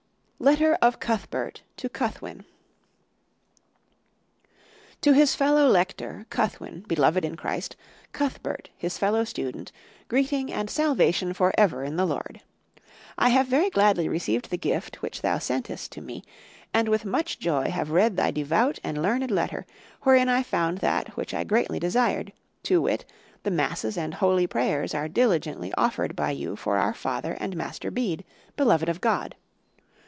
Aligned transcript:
(3) 0.41 0.47
Letter 0.49 0.75
of 0.81 0.99
Cuthbert 0.99 1.61
to 1.77 1.87
Cuthwin. 1.87 2.45
"To 5.01 5.13
his 5.13 5.35
fellow 5.35 5.67
lector, 5.67 6.25
Cuthwin, 6.31 6.81
beloved 6.87 7.23
in 7.23 7.37
Christ, 7.37 7.75
Cuthbert, 8.11 8.71
his 8.75 8.97
fellow 8.97 9.23
student, 9.23 9.71
greeting 10.07 10.51
and 10.51 10.67
salvation 10.67 11.33
for 11.33 11.53
ever 11.59 11.83
in 11.83 11.95
the 11.95 12.07
Lord. 12.07 12.41
I 13.19 13.29
have 13.29 13.45
very 13.49 13.69
gladly 13.69 14.09
received 14.09 14.49
the 14.49 14.57
gift 14.57 15.03
which 15.03 15.21
thou 15.21 15.37
sentest 15.37 15.91
to 15.91 16.01
me, 16.01 16.23
and 16.73 16.89
with 16.89 17.05
much 17.05 17.37
joy 17.37 17.69
have 17.69 17.91
read 17.91 18.17
thy 18.17 18.31
devout 18.31 18.79
and 18.83 18.99
learned 18.99 19.29
letter, 19.29 19.67
wherein 20.01 20.27
I 20.27 20.41
found 20.41 20.79
that 20.79 21.09
which 21.15 21.35
I 21.35 21.43
greatly 21.43 21.77
desired, 21.77 22.33
to 22.63 22.81
wit, 22.81 23.05
that 23.43 23.51
masses 23.51 23.95
and 23.95 24.15
holy 24.15 24.47
prayers 24.47 24.95
are 24.95 25.07
diligently 25.07 25.71
offered 25.77 26.15
by 26.15 26.31
you 26.31 26.55
for 26.55 26.77
our 26.77 26.95
father 26.95 27.37
and 27.39 27.55
master 27.55 27.91
Bede, 27.91 28.25
beloved 28.57 28.89
of 28.89 29.01
God. 29.01 29.35